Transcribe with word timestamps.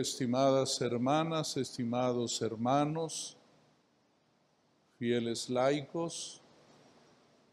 estimadas 0.00 0.80
hermanas, 0.80 1.56
estimados 1.56 2.40
hermanos, 2.42 3.36
fieles 4.98 5.50
laicos, 5.50 6.40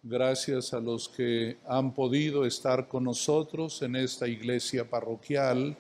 gracias 0.01 0.73
a 0.73 0.79
los 0.79 1.07
que 1.07 1.57
han 1.65 1.93
podido 1.93 2.45
estar 2.45 2.87
con 2.87 3.05
nosotros 3.05 3.81
en 3.81 3.95
esta 3.95 4.27
iglesia 4.27 4.89
parroquial. 4.89 5.75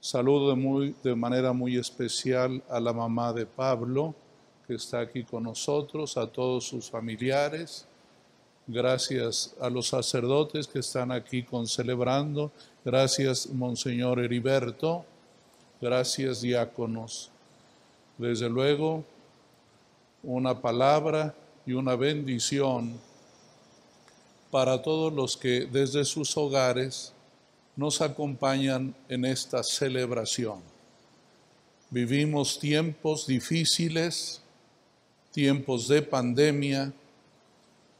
Saludo 0.00 0.50
de, 0.50 0.56
muy, 0.56 0.94
de 1.02 1.14
manera 1.14 1.52
muy 1.52 1.76
especial 1.76 2.62
a 2.68 2.80
la 2.80 2.92
mamá 2.92 3.32
de 3.32 3.46
Pablo, 3.46 4.14
que 4.66 4.74
está 4.74 5.00
aquí 5.00 5.24
con 5.24 5.44
nosotros, 5.44 6.16
a 6.16 6.26
todos 6.26 6.64
sus 6.64 6.90
familiares. 6.90 7.86
Gracias 8.66 9.54
a 9.60 9.70
los 9.70 9.88
sacerdotes 9.88 10.66
que 10.66 10.80
están 10.80 11.10
aquí 11.10 11.42
con 11.42 11.66
celebrando. 11.66 12.52
Gracias, 12.84 13.48
Monseñor 13.48 14.18
Heriberto. 14.18 15.04
Gracias, 15.80 16.40
diáconos. 16.40 17.30
Desde 18.16 18.48
luego, 18.48 19.04
una 20.24 20.60
palabra 20.60 21.36
y 21.64 21.72
una 21.72 21.94
bendición 21.94 22.98
para 24.50 24.82
todos 24.82 25.12
los 25.12 25.36
que 25.36 25.66
desde 25.66 26.04
sus 26.04 26.36
hogares 26.36 27.12
nos 27.76 28.00
acompañan 28.00 28.92
en 29.08 29.24
esta 29.24 29.62
celebración. 29.62 30.60
Vivimos 31.90 32.58
tiempos 32.58 33.28
difíciles, 33.28 34.40
tiempos 35.30 35.86
de 35.86 36.02
pandemia 36.02 36.92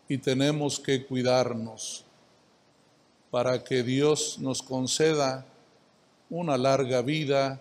y 0.08 0.19
tenemos 0.19 0.80
que 0.80 1.06
cuidarnos 1.06 2.05
para 3.31 3.62
que 3.62 3.84
Dios 3.84 4.36
nos 4.41 4.62
conceda 4.62 5.47
una 6.28 6.58
larga 6.58 7.03
vida 7.03 7.60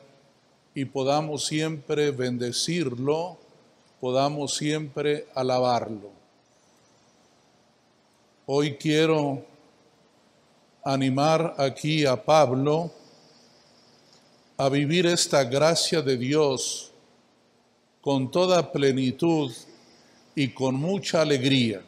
y 0.77 0.85
podamos 0.85 1.43
siempre 1.47 2.11
bendecirlo, 2.11 3.35
podamos 3.99 4.53
siempre 4.53 5.25
alabarlo. 5.33 6.11
Hoy 8.45 8.75
quiero 8.75 9.43
animar 10.83 11.55
aquí 11.57 12.05
a 12.05 12.23
Pablo 12.23 12.91
a 14.55 14.69
vivir 14.69 15.07
esta 15.07 15.43
gracia 15.45 16.03
de 16.03 16.15
Dios 16.15 16.91
con 17.99 18.29
toda 18.29 18.71
plenitud 18.71 19.51
y 20.35 20.49
con 20.49 20.75
mucha 20.75 21.23
alegría. 21.23 21.81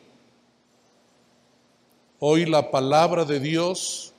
Hoy 2.18 2.48
la 2.48 2.72
palabra 2.72 3.24
de 3.24 3.40
Dios 3.40 4.14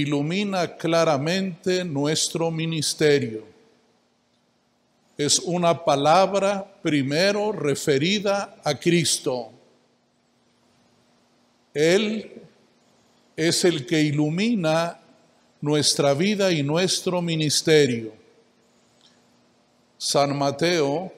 ilumina 0.00 0.76
claramente 0.76 1.84
nuestro 1.84 2.50
ministerio. 2.50 3.44
Es 5.16 5.38
una 5.38 5.84
palabra 5.84 6.66
primero 6.82 7.52
referida 7.52 8.56
a 8.64 8.74
Cristo. 8.74 9.52
Él 11.72 12.42
es 13.36 13.64
el 13.64 13.86
que 13.86 14.02
ilumina 14.02 15.00
nuestra 15.60 16.12
vida 16.12 16.50
y 16.50 16.64
nuestro 16.64 17.22
ministerio. 17.22 18.12
San 19.96 20.36
Mateo, 20.36 21.12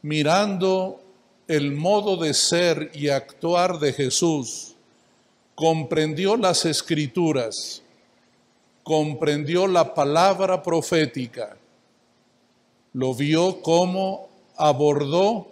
mirando 0.00 1.02
el 1.46 1.72
modo 1.72 2.16
de 2.16 2.32
ser 2.32 2.90
y 2.94 3.10
actuar 3.10 3.78
de 3.78 3.92
Jesús, 3.92 4.73
comprendió 5.54 6.36
las 6.36 6.64
escrituras, 6.64 7.82
comprendió 8.82 9.66
la 9.66 9.94
palabra 9.94 10.62
profética, 10.62 11.56
lo 12.92 13.14
vio 13.14 13.60
como 13.62 14.28
abordó 14.56 15.48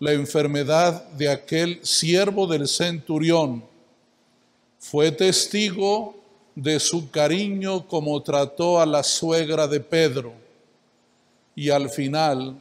la 0.00 0.12
enfermedad 0.12 1.08
de 1.10 1.28
aquel 1.28 1.80
siervo 1.82 2.46
del 2.46 2.68
centurión, 2.68 3.64
fue 4.78 5.10
testigo 5.10 6.14
de 6.54 6.80
su 6.80 7.10
cariño 7.10 7.86
como 7.86 8.22
trató 8.22 8.80
a 8.80 8.86
la 8.86 9.02
suegra 9.02 9.66
de 9.66 9.80
Pedro 9.80 10.32
y 11.54 11.70
al 11.70 11.90
final 11.90 12.56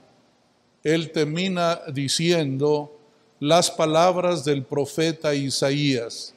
él 0.83 1.11
termina 1.11 1.81
diciendo 1.93 2.91
las 3.39 3.69
palabras 3.69 4.43
del 4.43 4.63
profeta 4.63 5.35
Isaías. 5.35 6.33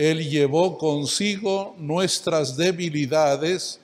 Él 0.00 0.30
llevó 0.30 0.78
consigo 0.78 1.74
nuestras 1.76 2.56
debilidades 2.56 3.78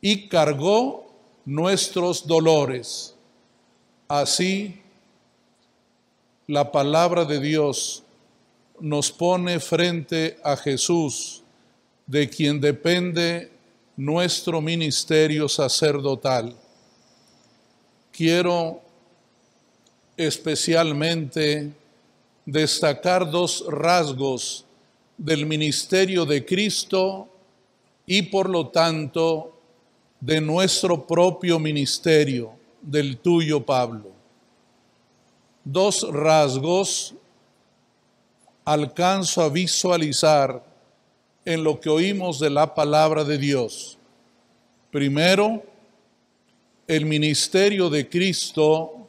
y 0.00 0.26
cargó 0.26 1.12
nuestros 1.44 2.26
dolores. 2.26 3.14
Así, 4.08 4.80
la 6.46 6.72
palabra 6.72 7.26
de 7.26 7.38
Dios 7.40 8.02
nos 8.80 9.12
pone 9.12 9.60
frente 9.60 10.38
a 10.42 10.56
Jesús, 10.56 11.42
de 12.06 12.26
quien 12.30 12.58
depende 12.58 13.52
nuestro 13.98 14.62
ministerio 14.62 15.46
sacerdotal. 15.46 16.56
Quiero 18.10 18.80
especialmente 20.16 21.70
destacar 22.46 23.30
dos 23.30 23.62
rasgos 23.68 24.64
del 25.20 25.44
ministerio 25.44 26.24
de 26.24 26.46
Cristo 26.46 27.28
y 28.06 28.22
por 28.22 28.48
lo 28.48 28.68
tanto 28.68 29.52
de 30.18 30.40
nuestro 30.40 31.06
propio 31.06 31.58
ministerio, 31.58 32.52
del 32.80 33.18
tuyo 33.18 33.60
Pablo. 33.64 34.12
Dos 35.62 36.06
rasgos 36.10 37.14
alcanzo 38.64 39.42
a 39.42 39.50
visualizar 39.50 40.64
en 41.44 41.64
lo 41.64 41.78
que 41.78 41.90
oímos 41.90 42.38
de 42.38 42.48
la 42.48 42.74
palabra 42.74 43.22
de 43.22 43.36
Dios. 43.36 43.98
Primero, 44.90 45.62
el 46.86 47.04
ministerio 47.04 47.90
de 47.90 48.08
Cristo 48.08 49.06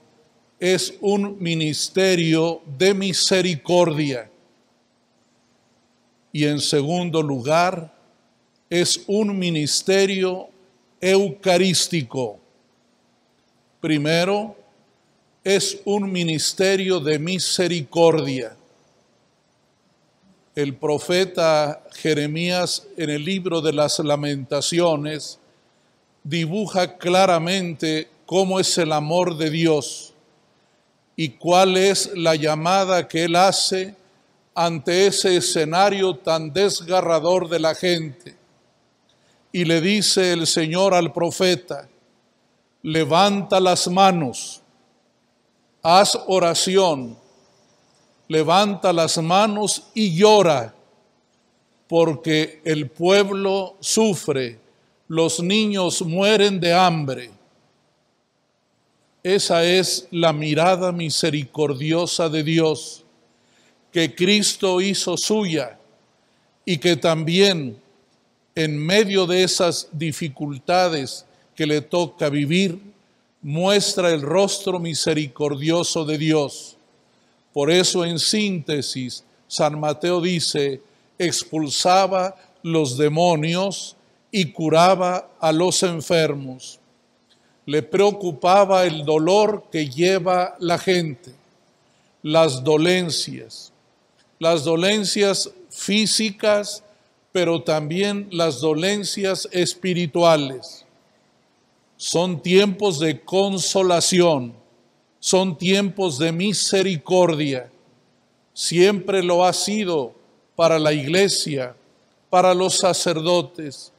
es 0.59 0.94
un 1.00 1.41
ministerio 1.41 2.61
de 2.77 2.94
misericordia. 2.94 4.31
Y 6.31 6.46
en 6.46 6.59
segundo 6.59 7.22
lugar, 7.22 7.94
es 8.69 9.02
un 9.08 9.38
ministerio 9.38 10.47
eucarístico. 11.02 12.40
Primero, 13.81 14.56
es 15.44 15.80
un 15.84 16.09
ministerio 16.12 17.00
de 17.00 17.19
misericordia. 17.19 18.56
El 20.56 20.75
profeta 20.75 21.84
Jeremías 21.94 22.88
en 22.96 23.09
el 23.09 23.25
libro 23.25 23.62
de 23.62 23.74
las 23.74 24.00
lamentaciones 24.00 25.40
dibuja 26.24 26.98
claramente 26.98 28.08
cómo 28.25 28.59
es 28.59 28.78
el 28.78 28.92
amor 28.92 29.38
de 29.38 29.50
Dios 29.50 30.13
y 31.16 31.30
cuál 31.30 31.75
es 31.75 32.12
la 32.16 32.36
llamada 32.36 33.08
que 33.08 33.25
Él 33.25 33.36
hace 33.36 33.96
ante 34.53 35.07
ese 35.07 35.38
escenario 35.38 36.16
tan 36.17 36.51
desgarrador 36.51 37.47
de 37.47 37.59
la 37.59 37.75
gente. 37.75 38.35
Y 39.51 39.66
le 39.66 39.81
dice 39.81 40.34
el 40.34 40.47
Señor 40.47 40.94
al 40.94 41.12
profeta, 41.12 41.89
levanta 42.81 43.59
las 43.59 43.88
manos, 43.88 44.62
haz 45.81 46.17
oración, 46.28 47.18
levanta 48.27 48.94
las 48.94 49.18
manos 49.18 49.83
y 49.94 50.15
llora, 50.15 50.74
porque 51.88 52.62
el 52.63 52.89
pueblo 52.89 53.75
sufre, 53.81 54.59
los 55.07 55.42
niños 55.42 56.01
mueren 56.01 56.59
de 56.62 56.74
hambre. 56.74 57.31
Esa 59.24 59.65
es 59.65 60.07
la 60.09 60.31
mirada 60.31 60.94
misericordiosa 60.94 62.30
de 62.30 62.44
Dios 62.44 63.00
que 63.91 64.15
Cristo 64.15 64.81
hizo 64.81 65.17
suya 65.17 65.77
y 66.65 66.77
que 66.77 66.95
también 66.95 67.77
en 68.55 68.77
medio 68.77 69.25
de 69.25 69.43
esas 69.43 69.88
dificultades 69.91 71.25
que 71.55 71.65
le 71.65 71.81
toca 71.81 72.29
vivir, 72.29 72.79
muestra 73.41 74.11
el 74.11 74.21
rostro 74.21 74.79
misericordioso 74.79 76.05
de 76.05 76.17
Dios. 76.17 76.77
Por 77.53 77.71
eso 77.71 78.05
en 78.05 78.19
síntesis, 78.19 79.23
San 79.47 79.79
Mateo 79.79 80.21
dice, 80.21 80.81
expulsaba 81.17 82.35
los 82.63 82.97
demonios 82.97 83.95
y 84.31 84.51
curaba 84.51 85.29
a 85.39 85.51
los 85.51 85.83
enfermos. 85.83 86.79
Le 87.65 87.83
preocupaba 87.83 88.85
el 88.85 89.05
dolor 89.05 89.65
que 89.71 89.89
lleva 89.89 90.55
la 90.59 90.77
gente, 90.77 91.31
las 92.23 92.63
dolencias, 92.63 93.70
las 94.41 94.63
dolencias 94.63 95.51
físicas 95.69 96.83
pero 97.31 97.61
también 97.61 98.27
las 98.31 98.59
dolencias 98.59 99.47
espirituales. 99.51 100.83
Son 101.95 102.41
tiempos 102.41 102.99
de 102.99 103.21
consolación, 103.21 104.53
son 105.19 105.55
tiempos 105.55 106.17
de 106.17 106.31
misericordia. 106.31 107.69
Siempre 108.51 109.21
lo 109.21 109.45
ha 109.45 109.53
sido 109.53 110.13
para 110.55 110.79
la 110.79 110.91
iglesia, 110.91 111.75
para 112.31 112.55
los 112.55 112.79
sacerdotes, 112.79 113.93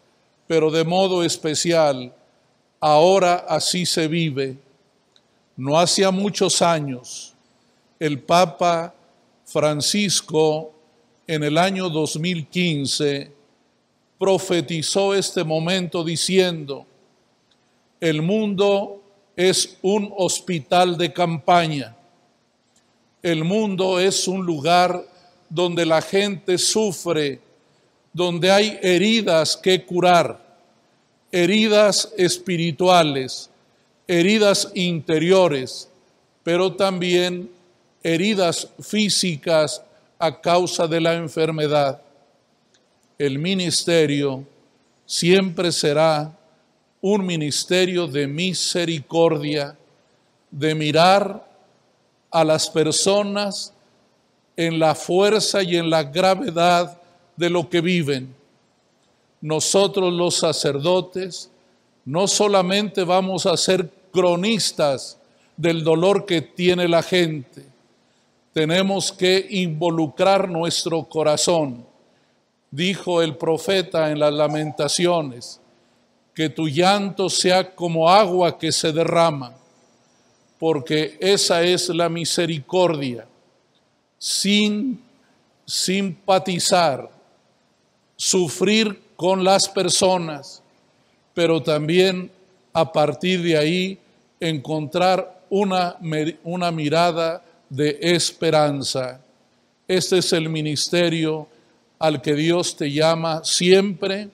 pero 0.48 0.72
de 0.72 0.82
modo 0.82 1.22
especial, 1.22 2.12
ahora 2.80 3.46
así 3.48 3.86
se 3.86 4.08
vive. 4.08 4.56
No 5.56 5.78
hacía 5.78 6.10
muchos 6.10 6.60
años, 6.60 7.32
el 8.00 8.18
Papa 8.18 8.92
Francisco 9.52 10.72
en 11.26 11.42
el 11.44 11.58
año 11.58 11.90
2015 11.90 13.30
profetizó 14.18 15.14
este 15.14 15.44
momento 15.44 16.02
diciendo, 16.02 16.86
el 18.00 18.22
mundo 18.22 19.02
es 19.36 19.76
un 19.82 20.10
hospital 20.16 20.96
de 20.96 21.12
campaña, 21.12 21.94
el 23.22 23.44
mundo 23.44 24.00
es 24.00 24.26
un 24.26 24.46
lugar 24.46 25.04
donde 25.50 25.84
la 25.84 26.00
gente 26.00 26.56
sufre, 26.56 27.38
donde 28.10 28.50
hay 28.50 28.78
heridas 28.82 29.58
que 29.58 29.84
curar, 29.84 30.40
heridas 31.30 32.10
espirituales, 32.16 33.50
heridas 34.08 34.70
interiores, 34.74 35.90
pero 36.42 36.72
también 36.72 37.50
heridas 38.02 38.68
físicas 38.80 39.82
a 40.18 40.40
causa 40.40 40.86
de 40.86 41.00
la 41.00 41.14
enfermedad. 41.14 42.00
El 43.18 43.38
ministerio 43.38 44.44
siempre 45.06 45.72
será 45.72 46.36
un 47.00 47.26
ministerio 47.26 48.06
de 48.06 48.26
misericordia, 48.26 49.76
de 50.50 50.74
mirar 50.74 51.44
a 52.30 52.44
las 52.44 52.70
personas 52.70 53.72
en 54.56 54.78
la 54.78 54.94
fuerza 54.94 55.62
y 55.62 55.76
en 55.76 55.90
la 55.90 56.04
gravedad 56.04 57.00
de 57.36 57.50
lo 57.50 57.68
que 57.68 57.80
viven. 57.80 58.34
Nosotros 59.40 60.12
los 60.12 60.36
sacerdotes 60.36 61.50
no 62.04 62.28
solamente 62.28 63.02
vamos 63.04 63.46
a 63.46 63.56
ser 63.56 63.90
cronistas 64.12 65.18
del 65.56 65.82
dolor 65.82 66.26
que 66.26 66.42
tiene 66.42 66.86
la 66.88 67.02
gente, 67.02 67.71
tenemos 68.52 69.10
que 69.10 69.46
involucrar 69.50 70.48
nuestro 70.48 71.04
corazón. 71.04 71.86
Dijo 72.70 73.22
el 73.22 73.36
profeta 73.36 74.10
en 74.10 74.18
las 74.18 74.32
lamentaciones, 74.32 75.60
que 76.34 76.48
tu 76.48 76.68
llanto 76.68 77.28
sea 77.28 77.74
como 77.74 78.08
agua 78.08 78.58
que 78.58 78.72
se 78.72 78.92
derrama, 78.92 79.54
porque 80.58 81.16
esa 81.20 81.62
es 81.62 81.88
la 81.90 82.08
misericordia, 82.08 83.26
sin 84.18 85.02
simpatizar, 85.66 87.10
sufrir 88.16 89.02
con 89.16 89.44
las 89.44 89.68
personas, 89.68 90.62
pero 91.34 91.62
también 91.62 92.30
a 92.72 92.90
partir 92.90 93.42
de 93.42 93.58
ahí 93.58 93.98
encontrar 94.40 95.42
una, 95.50 95.96
una 96.44 96.70
mirada 96.70 97.44
de 97.72 97.98
esperanza. 98.02 99.18
Este 99.88 100.18
es 100.18 100.34
el 100.34 100.50
ministerio 100.50 101.48
al 101.98 102.20
que 102.20 102.34
Dios 102.34 102.76
te 102.76 102.92
llama 102.92 103.42
siempre 103.44 104.28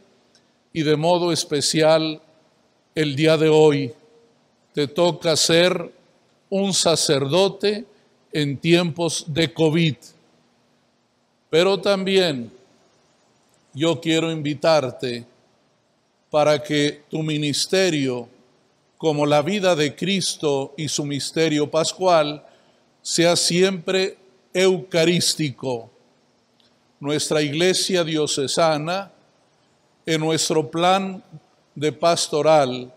y 0.73 0.83
de 0.83 0.97
modo 0.97 1.31
especial 1.31 2.21
el 2.97 3.15
día 3.15 3.37
de 3.37 3.49
hoy. 3.49 3.93
Te 4.75 4.89
toca 4.89 5.37
ser 5.37 5.89
un 6.51 6.75
sacerdote 6.75 7.85
en 8.33 8.59
tiempos 8.59 9.25
de 9.29 9.53
COVID. 9.55 9.95
Pero 11.49 11.79
también 11.79 12.51
yo 13.73 14.01
quiero 14.01 14.33
invitarte 14.33 15.25
para 16.29 16.61
que 16.61 17.03
tu 17.09 17.23
ministerio, 17.23 18.29
como 18.97 19.25
la 19.25 19.43
vida 19.43 19.77
de 19.77 19.95
Cristo 19.95 20.75
y 20.77 20.89
su 20.89 21.05
misterio 21.05 21.71
pascual, 21.71 22.45
sea 23.09 23.37
siempre 23.37 24.19
eucarístico. 24.53 25.91
Nuestra 27.01 27.41
iglesia 27.41 28.05
diocesana, 28.05 29.11
en 30.05 30.21
nuestro 30.21 30.71
plan 30.71 31.25
de 31.75 31.91
pastoral, 31.91 32.93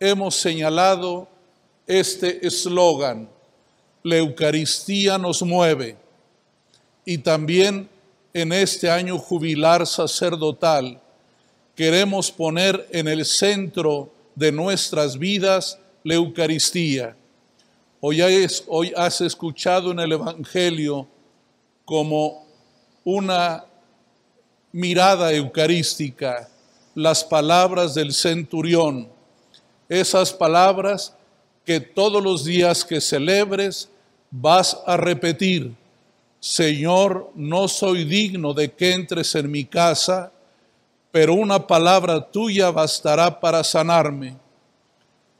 hemos 0.00 0.34
señalado 0.36 1.28
este 1.86 2.46
eslogan, 2.46 3.28
la 4.02 4.16
Eucaristía 4.16 5.18
nos 5.18 5.42
mueve, 5.42 5.98
y 7.04 7.18
también 7.18 7.90
en 8.32 8.50
este 8.50 8.88
año 8.88 9.18
jubilar 9.18 9.86
sacerdotal, 9.86 10.98
queremos 11.74 12.30
poner 12.30 12.88
en 12.92 13.08
el 13.08 13.26
centro 13.26 14.10
de 14.34 14.50
nuestras 14.52 15.18
vidas 15.18 15.78
la 16.02 16.14
Eucaristía 16.14 17.14
Hoy, 18.06 18.92
has 18.94 19.22
escuchado 19.22 19.90
en 19.90 19.98
el 19.98 20.12
Evangelio 20.12 21.08
como 21.86 22.44
una 23.02 23.64
mirada 24.72 25.32
eucarística 25.32 26.50
las 26.94 27.24
palabras 27.24 27.94
del 27.94 28.12
centurión, 28.12 29.08
esas 29.88 30.34
palabras 30.34 31.16
que 31.64 31.80
todos 31.80 32.22
los 32.22 32.44
días 32.44 32.84
que 32.84 33.00
celebres 33.00 33.88
vas 34.30 34.78
a 34.84 34.98
repetir, 34.98 35.74
Señor, 36.40 37.30
no 37.34 37.68
soy 37.68 38.04
digno 38.04 38.52
de 38.52 38.70
que 38.70 38.92
entres 38.92 39.34
en 39.34 39.50
mi 39.50 39.64
casa, 39.64 40.30
pero 41.10 41.32
una 41.32 41.66
palabra 41.66 42.20
tuya 42.30 42.70
bastará 42.70 43.40
para 43.40 43.64
sanarme. 43.64 44.36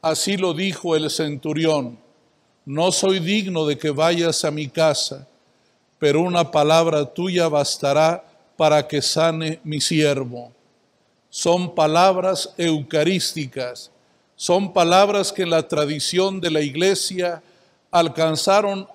Así 0.00 0.38
lo 0.38 0.54
dijo 0.54 0.96
el 0.96 1.10
centurión 1.10 2.02
no 2.64 2.90
soy 2.92 3.18
digno 3.20 3.66
de 3.66 3.76
que 3.76 3.90
vayas 3.90 4.44
a 4.44 4.50
mi 4.50 4.68
casa, 4.68 5.26
pero 5.98 6.20
una 6.20 6.50
palabra 6.50 7.04
tuya 7.04 7.48
bastará 7.48 8.24
para 8.56 8.86
que 8.86 9.02
sane 9.02 9.60
mi 9.64 9.80
siervo. 9.80 10.52
Son 11.28 11.74
palabras 11.74 12.54
eucarísticas, 12.56 13.90
son 14.36 14.72
palabras 14.72 15.32
que 15.32 15.42
en 15.42 15.50
la 15.50 15.66
tradición 15.66 16.40
de 16.40 16.50
la 16.50 16.60
iglesia 16.60 17.42
alcanzaron 17.90 18.88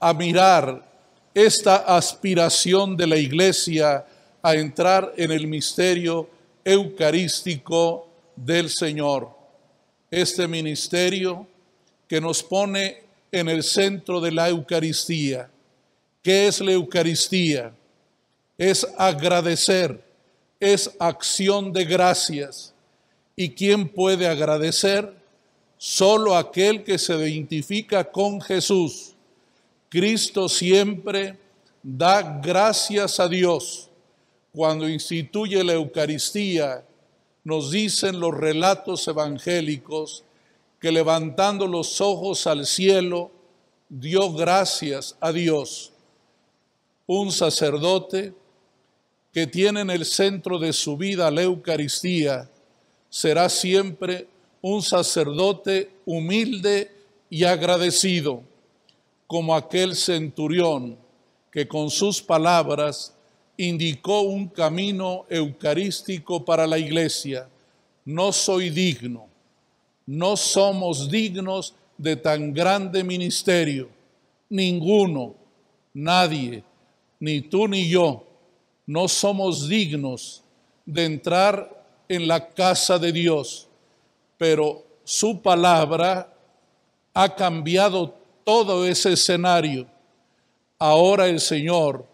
a 0.00 0.12
mirar 0.14 0.86
esta 1.34 1.76
aspiración 1.76 2.96
de 2.96 3.06
la 3.06 3.16
iglesia 3.16 4.04
a 4.42 4.54
entrar 4.54 5.12
en 5.16 5.30
el 5.30 5.46
misterio 5.46 6.28
eucarístico 6.64 8.08
del 8.34 8.70
Señor. 8.70 9.30
Este 10.10 10.48
ministerio 10.48 11.46
que 12.08 12.20
nos 12.20 12.42
pone 12.42 13.02
en 13.30 13.48
el 13.48 13.62
centro 13.62 14.20
de 14.20 14.32
la 14.32 14.48
Eucaristía. 14.48 15.50
¿Qué 16.22 16.48
es 16.48 16.60
la 16.60 16.72
Eucaristía? 16.72 17.72
Es 18.56 18.86
agradecer, 18.96 20.02
es 20.58 20.90
acción 20.98 21.72
de 21.72 21.84
gracias. 21.84 22.72
¿Y 23.36 23.50
quién 23.50 23.88
puede 23.88 24.26
agradecer? 24.26 25.14
Solo 25.76 26.36
aquel 26.36 26.82
que 26.82 26.98
se 26.98 27.14
identifica 27.14 28.02
con 28.02 28.40
Jesús. 28.40 29.14
Cristo 29.88 30.48
siempre 30.48 31.38
da 31.82 32.40
gracias 32.42 33.20
a 33.20 33.28
Dios. 33.28 33.88
Cuando 34.52 34.88
instituye 34.88 35.62
la 35.62 35.74
Eucaristía, 35.74 36.84
nos 37.44 37.70
dicen 37.70 38.18
los 38.18 38.34
relatos 38.34 39.06
evangélicos 39.06 40.24
que 40.80 40.92
levantando 40.92 41.66
los 41.66 42.00
ojos 42.00 42.46
al 42.46 42.66
cielo, 42.66 43.30
dio 43.88 44.32
gracias 44.32 45.16
a 45.20 45.32
Dios. 45.32 45.92
Un 47.06 47.32
sacerdote 47.32 48.32
que 49.32 49.46
tiene 49.46 49.80
en 49.80 49.90
el 49.90 50.04
centro 50.04 50.58
de 50.58 50.72
su 50.72 50.96
vida 50.96 51.30
la 51.30 51.42
Eucaristía 51.42 52.48
será 53.10 53.48
siempre 53.48 54.28
un 54.60 54.82
sacerdote 54.82 55.90
humilde 56.04 56.92
y 57.30 57.44
agradecido, 57.44 58.42
como 59.26 59.54
aquel 59.54 59.94
centurión 59.96 60.96
que 61.50 61.66
con 61.66 61.90
sus 61.90 62.22
palabras 62.22 63.14
indicó 63.56 64.22
un 64.22 64.48
camino 64.48 65.26
eucarístico 65.28 66.44
para 66.44 66.66
la 66.66 66.78
iglesia. 66.78 67.48
No 68.04 68.32
soy 68.32 68.70
digno 68.70 69.27
no 70.08 70.38
somos 70.38 71.10
dignos 71.10 71.74
de 71.98 72.16
tan 72.16 72.54
grande 72.54 73.04
ministerio. 73.04 73.90
Ninguno, 74.48 75.34
nadie, 75.92 76.64
ni 77.20 77.42
tú 77.42 77.68
ni 77.68 77.86
yo, 77.90 78.24
no 78.86 79.06
somos 79.06 79.68
dignos 79.68 80.42
de 80.86 81.04
entrar 81.04 81.84
en 82.08 82.26
la 82.26 82.48
casa 82.48 82.98
de 82.98 83.12
Dios, 83.12 83.68
pero 84.38 84.82
su 85.04 85.42
palabra 85.42 86.32
ha 87.12 87.34
cambiado 87.34 88.14
todo 88.44 88.86
ese 88.86 89.12
escenario. 89.12 89.86
Ahora 90.78 91.28
el 91.28 91.38
Señor, 91.38 92.06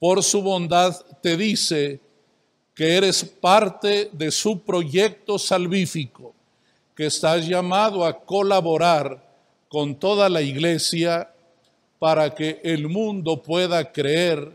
por 0.00 0.20
su 0.24 0.42
bondad, 0.42 1.00
te 1.22 1.36
dice 1.36 2.00
que 2.74 2.96
eres 2.96 3.22
parte 3.22 4.10
de 4.12 4.32
su 4.32 4.58
proyecto 4.62 5.38
salvífico, 5.38 6.34
que 7.00 7.06
estás 7.06 7.48
llamado 7.48 8.04
a 8.04 8.12
colaborar 8.12 9.24
con 9.70 9.94
toda 9.94 10.28
la 10.28 10.42
iglesia 10.42 11.32
para 11.98 12.34
que 12.34 12.60
el 12.62 12.90
mundo 12.90 13.40
pueda 13.40 13.90
creer, 13.90 14.54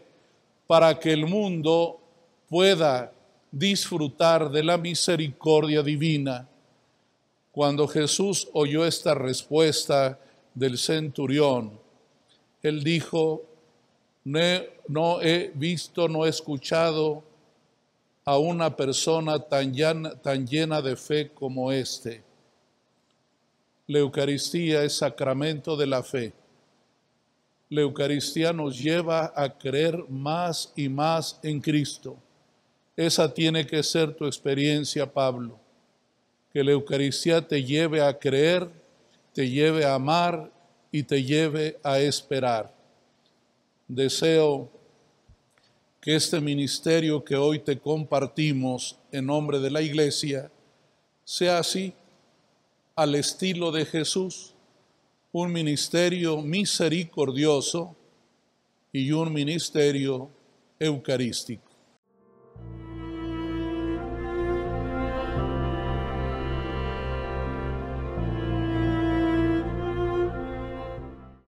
para 0.68 1.00
que 1.00 1.12
el 1.12 1.26
mundo 1.26 2.00
pueda 2.48 3.12
disfrutar 3.50 4.52
de 4.52 4.64
la 4.64 4.78
misericordia 4.78 5.82
divina. 5.82 6.48
Cuando 7.52 7.88
Jesús 7.88 8.48
oyó 8.54 8.86
esta 8.86 9.16
respuesta 9.16 10.20
del 10.54 10.78
centurión, 10.78 11.72
él 12.62 12.84
dijo, 12.84 13.42
no 14.24 15.20
he, 15.20 15.52
visto, 15.56 16.08
no 16.08 16.28
he 16.28 16.30
escuchado 16.30 17.24
a 18.24 18.38
una 18.38 18.76
persona 18.76 19.40
tan 19.40 19.74
llena, 19.74 20.12
tan 20.22 20.46
llena 20.46 20.80
de 20.84 20.96
fe 20.96 21.32
como 21.34 21.72
este. 21.72 22.35
La 23.88 24.00
Eucaristía 24.00 24.84
es 24.84 24.98
sacramento 24.98 25.78
de 25.78 25.86
la 25.86 26.02
fe. 26.02 26.34
La 27.70 27.82
Eucaristía 27.82 28.52
nos 28.52 28.80
lleva 28.80 29.32
a 29.36 29.58
creer 29.58 30.06
más 30.10 30.72
y 30.76 30.90
más 30.90 31.40
en 31.44 31.62
Cristo. 31.62 32.18
Esa 32.96 33.32
tiene 33.32 33.68
que 33.68 33.84
ser 33.84 34.16
tu 34.16 34.26
experiencia, 34.26 35.12
Pablo. 35.12 35.60
Que 36.52 36.64
la 36.64 36.72
Eucaristía 36.72 37.48
te 37.48 37.64
lleve 37.64 38.02
a 38.02 38.18
creer, 38.18 38.70
te 39.34 39.50
lleve 39.50 39.86
a 39.86 39.96
amar 39.96 40.52
y 40.92 41.04
te 41.04 41.24
lleve 41.24 41.78
a 41.84 42.00
esperar. 42.00 42.74
Deseo 43.88 44.72
que 46.02 46.16
este 46.16 46.40
ministerio 46.40 47.24
que 47.24 47.36
hoy 47.36 47.60
te 47.60 47.78
compartimos 47.78 48.98
en 49.12 49.26
nombre 49.26 49.60
de 49.60 49.70
la 49.70 49.82
Iglesia 49.82 50.50
sea 51.24 51.60
así, 51.60 51.94
al 52.96 53.16
estilo 53.16 53.72
de 53.72 53.86
Jesús, 53.86 54.54
un 55.34 55.52
ministerio 55.52 56.42
misericordioso 56.42 57.96
y 58.94 59.12
un 59.12 59.34
ministerio 59.34 60.30
eucarístico. 60.80 61.65